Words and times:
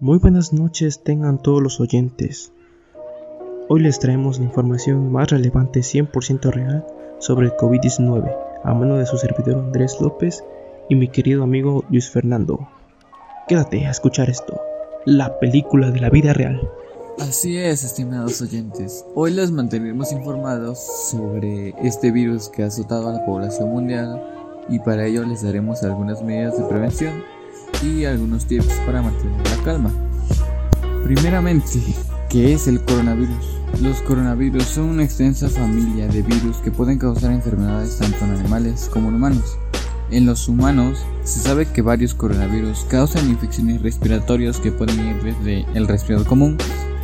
Muy 0.00 0.18
buenas 0.18 0.52
noches 0.52 1.02
tengan 1.02 1.42
todos 1.42 1.60
los 1.60 1.80
oyentes. 1.80 2.52
Hoy 3.68 3.80
les 3.80 3.98
traemos 3.98 4.38
la 4.38 4.44
información 4.44 5.10
más 5.10 5.28
relevante 5.28 5.80
100% 5.80 6.52
real 6.52 6.86
sobre 7.18 7.46
el 7.46 7.52
COVID-19 7.54 8.32
a 8.62 8.74
mano 8.74 8.94
de 8.94 9.06
su 9.06 9.18
servidor 9.18 9.58
Andrés 9.58 9.96
López 10.00 10.44
y 10.88 10.94
mi 10.94 11.08
querido 11.08 11.42
amigo 11.42 11.84
Luis 11.90 12.10
Fernando. 12.10 12.68
Quédate 13.48 13.88
a 13.88 13.90
escuchar 13.90 14.30
esto, 14.30 14.60
la 15.04 15.40
película 15.40 15.90
de 15.90 15.98
la 15.98 16.10
vida 16.10 16.32
real. 16.32 16.60
Así 17.18 17.58
es, 17.58 17.82
estimados 17.82 18.40
oyentes. 18.40 19.04
Hoy 19.16 19.32
les 19.32 19.50
mantendremos 19.50 20.12
informados 20.12 20.78
sobre 21.10 21.70
este 21.82 22.12
virus 22.12 22.48
que 22.50 22.62
ha 22.62 22.66
azotado 22.66 23.08
a 23.08 23.14
la 23.14 23.26
población 23.26 23.70
mundial 23.70 24.22
y 24.68 24.78
para 24.78 25.06
ello 25.06 25.24
les 25.26 25.42
daremos 25.42 25.82
algunas 25.82 26.22
medidas 26.22 26.56
de 26.56 26.68
prevención 26.68 27.37
y 27.82 28.04
algunos 28.04 28.46
tips 28.46 28.72
para 28.86 29.02
mantener 29.02 29.48
la 29.48 29.64
calma. 29.64 29.90
Primeramente, 31.04 31.80
¿qué 32.28 32.52
es 32.54 32.66
el 32.66 32.80
coronavirus? 32.82 33.58
Los 33.80 34.00
coronavirus 34.02 34.64
son 34.64 34.84
una 34.84 35.04
extensa 35.04 35.48
familia 35.48 36.08
de 36.08 36.22
virus 36.22 36.56
que 36.58 36.70
pueden 36.70 36.98
causar 36.98 37.32
enfermedades 37.32 37.98
tanto 37.98 38.24
en 38.24 38.32
animales 38.32 38.90
como 38.92 39.08
en 39.08 39.16
humanos. 39.16 39.58
En 40.10 40.26
los 40.26 40.48
humanos 40.48 40.98
se 41.24 41.40
sabe 41.40 41.66
que 41.66 41.82
varios 41.82 42.14
coronavirus 42.14 42.86
causan 42.88 43.28
infecciones 43.28 43.82
respiratorias 43.82 44.58
que 44.58 44.72
pueden 44.72 44.98
ir 45.06 45.22
desde 45.22 45.66
el 45.74 45.86
resfriado 45.86 46.24
común 46.24 46.56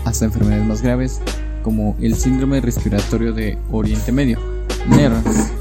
hasta 0.05 0.25
enfermedades 0.25 0.67
más 0.67 0.83
graves 0.83 1.21
como 1.63 1.97
el 2.01 2.15
síndrome 2.15 2.61
respiratorio 2.61 3.33
de 3.33 3.59
Oriente 3.71 4.13
Medio, 4.13 4.39
NERS, 4.89 5.53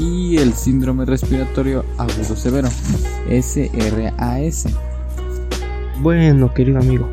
y 0.00 0.38
el 0.38 0.54
síndrome 0.54 1.04
respiratorio 1.04 1.84
agudo 1.98 2.34
severo, 2.34 2.68
SRAS. 3.28 4.66
Bueno, 6.00 6.54
querido 6.54 6.78
amigo, 6.78 7.06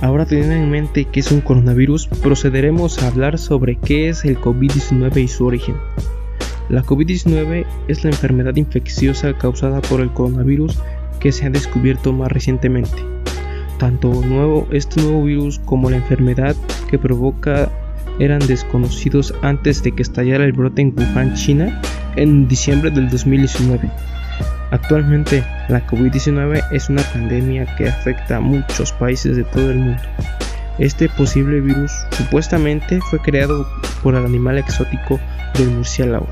ahora 0.00 0.24
teniendo 0.24 0.54
en 0.54 0.70
mente 0.70 1.04
que 1.04 1.20
es 1.20 1.30
un 1.30 1.42
coronavirus, 1.42 2.06
procederemos 2.22 3.02
a 3.02 3.08
hablar 3.08 3.38
sobre 3.38 3.76
qué 3.76 4.08
es 4.08 4.24
el 4.24 4.40
COVID-19 4.40 5.22
y 5.22 5.28
su 5.28 5.44
origen. 5.44 5.76
La 6.70 6.82
COVID-19 6.82 7.66
es 7.88 8.02
la 8.02 8.10
enfermedad 8.10 8.56
infecciosa 8.56 9.36
causada 9.36 9.82
por 9.82 10.00
el 10.00 10.10
coronavirus 10.10 10.78
que 11.20 11.32
se 11.32 11.44
ha 11.44 11.50
descubierto 11.50 12.14
más 12.14 12.32
recientemente. 12.32 13.04
Tanto 13.78 14.08
nuevo, 14.08 14.66
este 14.70 15.02
nuevo 15.02 15.24
virus 15.24 15.58
como 15.66 15.90
la 15.90 15.96
enfermedad 15.96 16.56
que 16.88 16.98
provoca 16.98 17.70
eran 18.22 18.38
desconocidos 18.46 19.34
antes 19.42 19.82
de 19.82 19.92
que 19.92 20.02
estallara 20.02 20.44
el 20.44 20.52
brote 20.52 20.80
en 20.80 20.94
Wuhan, 20.96 21.34
China, 21.34 21.82
en 22.14 22.46
diciembre 22.46 22.90
del 22.90 23.10
2019. 23.10 23.90
Actualmente, 24.70 25.44
la 25.68 25.84
COVID-19 25.88 26.64
es 26.70 26.88
una 26.88 27.02
pandemia 27.02 27.66
que 27.76 27.88
afecta 27.88 28.36
a 28.36 28.40
muchos 28.40 28.92
países 28.92 29.36
de 29.36 29.42
todo 29.42 29.72
el 29.72 29.78
mundo. 29.78 30.02
Este 30.78 31.08
posible 31.08 31.60
virus 31.60 31.90
supuestamente 32.12 33.00
fue 33.10 33.18
creado 33.18 33.66
por 34.04 34.14
el 34.14 34.24
animal 34.24 34.56
exótico 34.56 35.18
del 35.58 35.70
murciélago, 35.70 36.28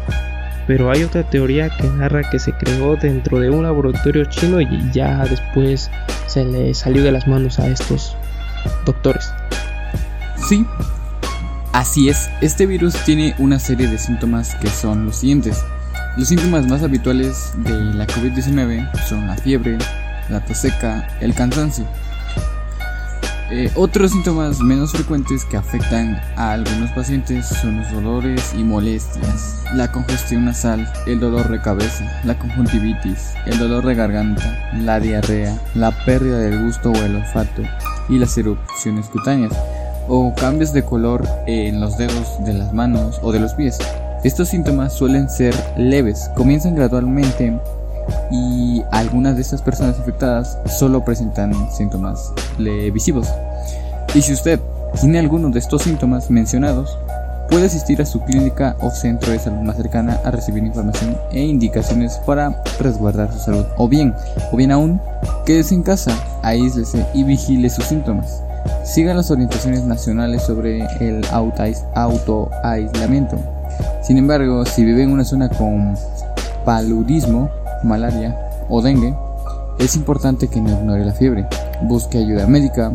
pero 0.69 0.91
hay 0.92 1.02
otra 1.02 1.28
teoría 1.28 1.69
que 1.70 1.88
narra 1.88 2.22
que 2.30 2.38
se 2.38 2.52
creó 2.52 2.94
dentro 2.97 3.41
de 3.41 3.50
un 3.50 3.64
laboratorio 3.64 4.25
chino 4.27 4.60
y 4.60 4.91
ya 4.92 5.25
después 5.25 5.91
se 6.28 6.44
le 6.44 6.72
salió 6.72 7.02
de 7.02 7.12
las 7.12 7.27
manos 7.27 7.58
a 7.58 7.66
estos 7.66 8.16
doctores. 8.86 9.34
Sí, 10.48 10.64
Así 11.72 12.08
es, 12.08 12.28
este 12.40 12.66
virus 12.66 12.94
tiene 13.04 13.36
una 13.38 13.60
serie 13.60 13.86
de 13.86 13.96
síntomas 13.96 14.56
que 14.56 14.68
son 14.68 15.06
los 15.06 15.16
siguientes. 15.16 15.64
Los 16.16 16.26
síntomas 16.26 16.66
más 16.66 16.82
habituales 16.82 17.52
de 17.58 17.70
la 17.94 18.08
COVID-19 18.08 18.90
son 19.08 19.28
la 19.28 19.36
fiebre, 19.36 19.78
la 20.28 20.44
tos 20.44 20.58
seca, 20.58 21.06
el 21.20 21.32
cansancio. 21.32 21.86
Eh, 23.52 23.70
otros 23.76 24.10
síntomas 24.10 24.58
menos 24.60 24.91
frecuentes 24.91 25.44
que 25.44 25.56
afectan 25.56 26.20
a 26.36 26.52
algunos 26.52 26.91
pacientes 26.91 27.46
son 27.46 27.78
los 27.78 27.92
dolores 27.92 28.52
y 28.56 28.64
molestias, 28.64 29.62
la 29.74 29.92
congestión 29.92 30.47
nasal, 30.47 30.92
el 31.06 31.20
dolor 31.20 31.48
de 31.48 31.60
cabeza, 31.60 32.20
la 32.25 32.37
conjuntivitis, 32.37 33.34
el 33.47 33.58
dolor 33.58 33.87
de 33.87 33.94
garganta, 33.94 34.70
la 34.75 34.98
diarrea, 34.98 35.56
la 35.76 35.92
pérdida 36.04 36.38
del 36.38 36.64
gusto 36.64 36.91
o 36.91 36.97
el 36.97 37.14
olfato 37.14 37.62
y 38.08 38.19
las 38.19 38.37
erupciones 38.37 39.06
cutáneas 39.06 39.52
o 40.10 40.34
cambios 40.34 40.72
de 40.72 40.82
color 40.82 41.26
en 41.47 41.81
los 41.81 41.97
dedos 41.97 42.44
de 42.44 42.53
las 42.53 42.72
manos 42.72 43.21
o 43.22 43.32
de 43.32 43.41
los 43.41 43.54
pies. 43.54 43.78
Estos 44.25 44.48
síntomas 44.48 44.93
suelen 44.93 45.31
ser 45.31 45.54
leves, 45.78 46.31
comienzan 46.37 46.75
gradualmente 46.75 47.59
y 48.31 48.82
algunas 48.91 49.37
de 49.37 49.43
estas 49.43 49.62
personas 49.62 49.97
infectadas 49.99 50.59
solo 50.78 51.04
presentan 51.04 51.54
síntomas 51.70 52.32
visivos. 52.93 53.28
Y 54.15 54.22
si 54.22 54.32
usted 54.32 54.60
tiene 55.00 55.20
alguno 55.20 55.49
de 55.50 55.60
estos 55.60 55.82
síntomas 55.82 56.28
mencionados, 56.28 56.99
puede 57.49 57.66
asistir 57.66 58.03
a 58.03 58.06
su 58.06 58.20
clínica 58.20 58.76
o 58.81 58.91
centro 58.91 59.32
de 59.32 59.38
salud 59.38 59.60
más 59.60 59.76
cercana 59.76 60.20
a 60.25 60.32
recibir 60.32 60.65
información 60.65 61.16
e 61.31 61.43
indicaciones 61.44 62.19
para 62.26 62.62
resguardar 62.81 63.32
su 63.32 63.38
salud. 63.38 63.65
O 63.76 63.88
bien, 63.88 64.15
o 64.53 64.56
bien 64.56 64.72
aún, 64.72 65.00
quédese 65.47 65.75
en 65.75 65.82
casa, 65.82 66.12
aíslese 66.43 67.06
y 67.15 67.22
vigile 67.22 67.70
sus 67.70 67.84
síntomas. 67.84 68.43
Siga 68.90 69.14
las 69.14 69.30
orientaciones 69.30 69.84
nacionales 69.84 70.42
sobre 70.42 70.80
el 70.98 71.24
auto-aislamiento. 71.30 73.36
Sin 74.02 74.18
embargo, 74.18 74.66
si 74.66 74.84
vive 74.84 75.04
en 75.04 75.12
una 75.12 75.24
zona 75.24 75.48
con 75.48 75.94
paludismo, 76.64 77.48
malaria 77.84 78.36
o 78.68 78.82
dengue, 78.82 79.14
es 79.78 79.94
importante 79.94 80.48
que 80.48 80.60
no 80.60 80.70
ignore 80.70 81.04
la 81.04 81.12
fiebre. 81.12 81.46
Busque 81.82 82.18
ayuda 82.18 82.48
médica 82.48 82.90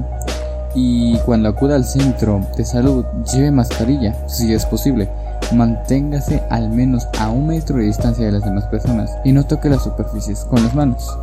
y 0.76 1.18
cuando 1.20 1.48
acuda 1.48 1.76
al 1.76 1.86
centro 1.86 2.42
de 2.58 2.66
salud 2.66 3.06
lleve 3.34 3.52
mascarilla 3.52 4.28
si 4.28 4.54
es 4.54 4.66
posible. 4.66 5.10
Manténgase 5.54 6.44
al 6.50 6.72
menos 6.72 7.08
a 7.18 7.30
un 7.30 7.48
metro 7.48 7.78
de 7.78 7.86
distancia 7.86 8.26
de 8.26 8.34
las 8.34 8.44
demás 8.44 8.66
personas 8.66 9.18
y 9.24 9.32
no 9.32 9.46
toque 9.46 9.70
las 9.70 9.84
superficies 9.84 10.44
con 10.44 10.62
las 10.62 10.76
manos. 10.76 11.18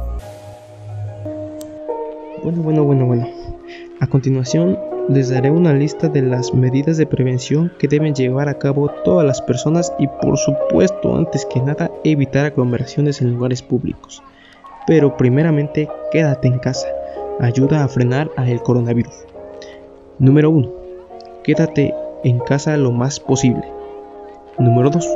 Bueno, 2.42 2.62
bueno, 2.62 2.84
bueno, 2.84 3.04
bueno. 3.04 3.51
Continuación, 4.12 4.78
les 5.08 5.30
daré 5.30 5.50
una 5.50 5.72
lista 5.72 6.06
de 6.06 6.20
las 6.20 6.52
medidas 6.52 6.98
de 6.98 7.06
prevención 7.06 7.72
que 7.78 7.88
deben 7.88 8.14
llevar 8.14 8.46
a 8.46 8.58
cabo 8.58 8.90
todas 9.06 9.24
las 9.24 9.40
personas 9.40 9.90
y 9.98 10.06
por 10.06 10.36
supuesto, 10.36 11.16
antes 11.16 11.46
que 11.46 11.62
nada, 11.62 11.90
evitar 12.04 12.44
aglomeraciones 12.44 13.22
en 13.22 13.32
lugares 13.32 13.62
públicos. 13.62 14.22
Pero 14.86 15.16
primeramente, 15.16 15.88
quédate 16.10 16.46
en 16.46 16.58
casa. 16.58 16.88
Ayuda 17.40 17.82
a 17.82 17.88
frenar 17.88 18.30
al 18.36 18.62
coronavirus. 18.62 19.14
Número 20.18 20.50
1. 20.50 20.70
Quédate 21.42 21.94
en 22.22 22.38
casa 22.40 22.76
lo 22.76 22.92
más 22.92 23.18
posible. 23.18 23.64
Número 24.58 24.90
2. 24.90 25.08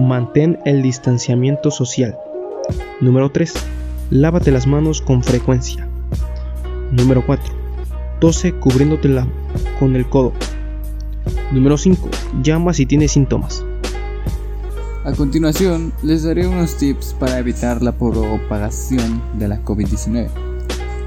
Mantén 0.00 0.58
el 0.64 0.82
distanciamiento 0.82 1.70
social. 1.70 2.18
Número 3.00 3.30
3. 3.30 3.54
Lávate 4.10 4.50
las 4.50 4.66
manos 4.66 5.00
con 5.00 5.22
frecuencia. 5.22 5.86
Número 6.90 7.24
4 7.24 7.61
Tose 8.22 8.52
cubriéndotela 8.52 9.26
con 9.80 9.96
el 9.96 10.08
codo. 10.08 10.32
Número 11.50 11.76
5. 11.76 12.08
Llama 12.40 12.72
si 12.72 12.86
tienes 12.86 13.10
síntomas. 13.10 13.64
A 15.04 15.10
continuación, 15.10 15.92
les 16.04 16.22
daré 16.22 16.46
unos 16.46 16.76
tips 16.76 17.16
para 17.18 17.40
evitar 17.40 17.82
la 17.82 17.90
propagación 17.90 19.20
de 19.40 19.48
la 19.48 19.64
COVID-19. 19.64 20.28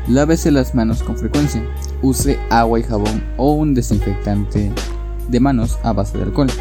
Lávese 0.10 0.52
las 0.52 0.76
manos 0.76 1.04
con 1.04 1.18
frecuencia. 1.18 1.64
Use 2.02 2.38
agua 2.50 2.82
y 2.82 2.84
jabón 2.84 3.24
o 3.38 3.54
un 3.54 3.74
desinfectante 3.74 4.74
de 5.30 5.40
manos 5.40 5.80
a 5.84 5.94
base 5.94 6.18
de 6.18 6.26
alcohol. 6.26 6.52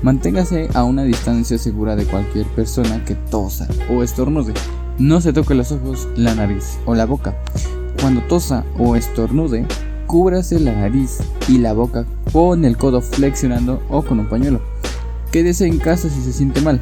Manténgase 0.00 0.70
a 0.72 0.84
una 0.84 1.02
distancia 1.04 1.58
segura 1.58 1.96
de 1.96 2.06
cualquier 2.06 2.46
persona 2.46 3.04
que 3.04 3.14
tosa 3.14 3.68
o 3.90 4.02
estornude. 4.02 4.54
No 4.98 5.20
se 5.20 5.34
toque 5.34 5.54
los 5.54 5.70
ojos, 5.70 6.08
la 6.16 6.34
nariz 6.34 6.78
o 6.86 6.94
la 6.94 7.04
boca. 7.04 7.36
Cuando 8.00 8.22
tosa 8.22 8.64
o 8.78 8.96
estornude, 8.96 9.66
cúbrase 10.08 10.58
la 10.58 10.72
nariz 10.72 11.18
y 11.48 11.58
la 11.58 11.74
boca 11.74 12.06
con 12.32 12.64
el 12.64 12.76
codo 12.76 13.00
flexionando 13.00 13.80
o 13.90 14.02
con 14.02 14.18
un 14.18 14.28
pañuelo. 14.28 14.60
Quédese 15.30 15.66
en 15.66 15.78
casa 15.78 16.08
si 16.08 16.20
se 16.22 16.32
siente 16.32 16.60
mal. 16.62 16.80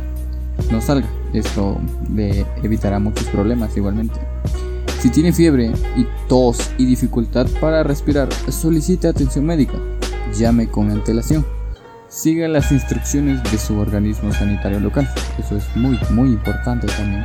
No 0.71 0.81
salga, 0.81 1.09
esto 1.35 1.77
le 2.15 2.47
evitará 2.63 2.99
muchos 2.99 3.27
problemas 3.27 3.77
igualmente. 3.77 4.19
Si 5.01 5.11
tiene 5.11 5.33
fiebre 5.33 5.73
y 5.97 6.07
tos 6.29 6.71
y 6.79 6.87
dificultad 6.87 7.47
para 7.61 7.83
respirar, 7.83 8.29
solicite 8.49 9.09
atención 9.09 9.45
médica. 9.45 9.75
Llame 10.39 10.69
con 10.69 10.91
antelación. 10.91 11.45
Siga 12.09 12.47
las 12.47 12.71
instrucciones 12.71 13.43
de 13.51 13.59
su 13.59 13.77
organismo 13.77 14.33
sanitario 14.33 14.79
local. 14.79 15.09
Eso 15.39 15.57
es 15.57 15.65
muy, 15.77 15.99
muy 16.11 16.29
importante 16.29 16.87
también. 16.87 17.25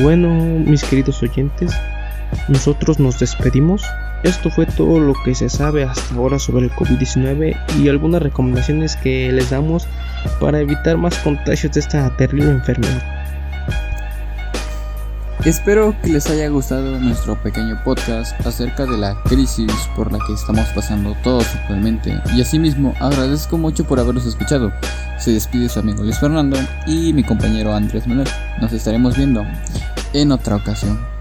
Bueno, 0.00 0.28
mis 0.68 0.82
queridos 0.82 1.22
oyentes, 1.22 1.72
nosotros 2.48 2.98
nos 2.98 3.18
despedimos. 3.18 3.82
Esto 4.22 4.50
fue 4.50 4.66
todo 4.66 4.98
lo 4.98 5.14
que 5.24 5.34
se 5.34 5.48
sabe 5.48 5.84
hasta 5.84 6.14
ahora 6.14 6.38
sobre 6.38 6.66
el 6.66 6.72
COVID-19 6.72 7.56
y 7.80 7.88
algunas 7.88 8.22
recomendaciones 8.22 8.96
que 8.96 9.30
les 9.32 9.50
damos 9.50 9.86
para 10.40 10.60
evitar 10.60 10.96
más 10.96 11.16
contagios 11.18 11.72
de 11.72 11.80
esta 11.80 12.16
terrible 12.16 12.50
enfermedad. 12.50 13.18
Espero 15.44 15.94
que 16.02 16.08
les 16.08 16.28
haya 16.28 16.48
gustado 16.48 16.98
nuestro 16.98 17.40
pequeño 17.40 17.80
podcast 17.84 18.38
acerca 18.44 18.84
de 18.86 18.98
la 18.98 19.22
crisis 19.22 19.70
por 19.94 20.10
la 20.12 20.18
que 20.26 20.32
estamos 20.32 20.66
pasando 20.74 21.16
todos 21.22 21.46
actualmente 21.54 22.20
y 22.34 22.42
asimismo 22.42 22.92
agradezco 22.98 23.56
mucho 23.56 23.84
por 23.84 24.00
haberlos 24.00 24.26
escuchado. 24.26 24.72
Se 25.18 25.30
despide 25.30 25.68
su 25.68 25.78
amigo 25.78 26.02
Luis 26.02 26.18
Fernando 26.18 26.58
y 26.88 27.12
mi 27.12 27.22
compañero 27.22 27.72
Andrés 27.72 28.06
Manuel. 28.08 28.28
Nos 28.60 28.72
estaremos 28.72 29.16
viendo 29.16 29.44
en 30.12 30.32
otra 30.32 30.56
ocasión. 30.56 31.17